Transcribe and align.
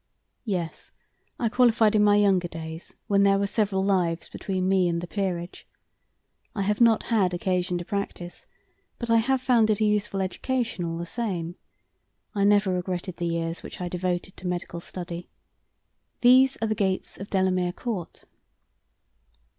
"Yes, 0.45 0.93
I 1.39 1.47
qualified 1.47 1.93
in 1.93 2.03
my 2.03 2.15
younger 2.15 2.47
days, 2.47 2.95
when 3.05 3.21
there 3.21 3.37
were 3.37 3.45
several 3.45 3.83
lives 3.85 4.29
between 4.29 4.67
me 4.67 4.89
and 4.89 4.99
the 4.99 5.05
peerage. 5.05 5.67
I 6.55 6.63
have 6.63 6.81
not 6.81 7.03
had 7.03 7.35
occasion 7.35 7.77
to 7.77 7.85
practise, 7.85 8.47
but 8.97 9.11
I 9.11 9.17
have 9.17 9.41
found 9.41 9.69
it 9.69 9.79
a 9.79 9.85
useful 9.85 10.23
education, 10.23 10.83
all 10.85 10.97
the 10.97 11.05
same. 11.05 11.55
I 12.33 12.45
never 12.45 12.73
regretted 12.73 13.17
the 13.17 13.27
years 13.27 13.61
which 13.61 13.79
I 13.79 13.89
devoted 13.89 14.35
to 14.37 14.47
medical 14.47 14.79
study. 14.79 15.29
These 16.21 16.57
are 16.63 16.67
the 16.67 16.73
gates 16.73 17.19
of 17.19 17.29
Delamere 17.29 17.71
Court." 17.73 18.23